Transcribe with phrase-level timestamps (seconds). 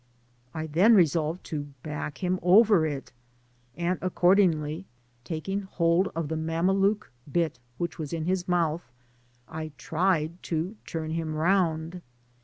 [0.51, 3.11] I then resolved to back him over it,
[3.77, 4.85] and accord ingly
[5.23, 8.89] taking hold of the Mameluke bit which was in his mouth,
[9.47, 12.01] I tried to turn him round.